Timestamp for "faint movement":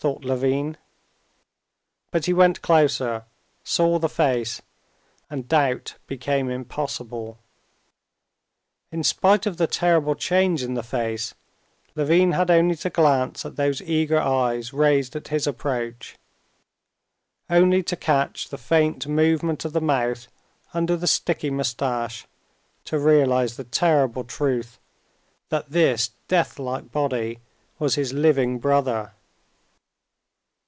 18.58-19.64